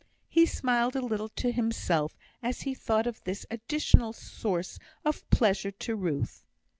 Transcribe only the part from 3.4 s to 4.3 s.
additional